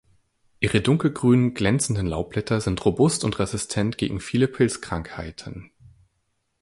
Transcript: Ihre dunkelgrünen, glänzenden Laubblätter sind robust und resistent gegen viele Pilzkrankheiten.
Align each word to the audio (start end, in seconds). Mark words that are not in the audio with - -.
Ihre 0.59 0.81
dunkelgrünen, 0.81 1.53
glänzenden 1.53 2.07
Laubblätter 2.07 2.59
sind 2.59 2.83
robust 2.83 3.23
und 3.23 3.37
resistent 3.37 3.99
gegen 3.99 4.19
viele 4.19 4.47
Pilzkrankheiten. 4.47 5.69